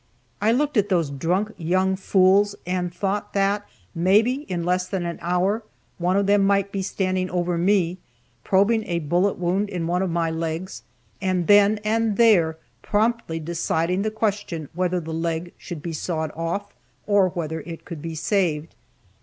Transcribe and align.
I 0.41 0.51
looked 0.51 0.77
at 0.77 0.89
these 0.89 1.11
drunk 1.11 1.53
young 1.59 1.95
fools, 1.95 2.55
and 2.65 2.91
thought 2.91 3.33
that 3.33 3.67
maybe, 3.93 4.45
in 4.49 4.65
less 4.65 4.87
than 4.87 5.05
an 5.05 5.19
hour, 5.21 5.61
one 5.99 6.17
of 6.17 6.25
them 6.25 6.43
might 6.43 6.71
be 6.71 6.81
standing 6.81 7.29
over 7.29 7.55
me, 7.55 7.99
probing 8.43 8.83
a 8.85 8.97
bullet 8.97 9.37
wound 9.37 9.69
in 9.69 9.85
one 9.85 10.01
of 10.01 10.09
my 10.09 10.31
legs, 10.31 10.81
and 11.21 11.45
then 11.45 11.79
and 11.83 12.17
there 12.17 12.57
promptly 12.81 13.39
deciding 13.39 14.01
the 14.01 14.09
question 14.09 14.69
whether 14.73 14.99
the 14.99 15.13
leg 15.13 15.53
should 15.55 15.83
be 15.83 15.93
sawed 15.93 16.31
off, 16.35 16.73
or 17.05 17.29
whether 17.29 17.59
it 17.61 17.85
could 17.85 18.01
be 18.01 18.15
saved. 18.15 18.73